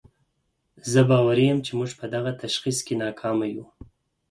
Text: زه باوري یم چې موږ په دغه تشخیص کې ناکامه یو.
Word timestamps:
زه 0.91 1.01
باوري 1.09 1.45
یم 1.49 1.59
چې 1.65 1.71
موږ 1.79 1.91
په 1.99 2.05
دغه 2.13 2.31
تشخیص 2.43 2.77
کې 2.85 2.93
ناکامه 3.03 3.47
یو. 3.53 3.65